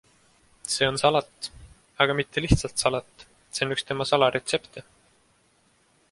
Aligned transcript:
See 0.75 0.85
on 0.91 0.95
salat, 1.01 1.49
aga 2.05 2.15
mitte 2.19 2.43
lihtsalt 2.45 2.83
salat- 2.85 3.25
see 3.57 3.67
on 3.67 3.75
üks 3.75 3.85
tema 3.91 4.07
salaretsepte. 4.13 4.83